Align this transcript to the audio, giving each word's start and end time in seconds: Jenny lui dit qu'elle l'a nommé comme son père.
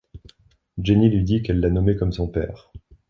Jenny 0.79 1.09
lui 1.11 1.23
dit 1.23 1.43
qu'elle 1.43 1.59
l'a 1.59 1.69
nommé 1.69 1.95
comme 1.95 2.11
son 2.11 2.27
père. 2.27 2.71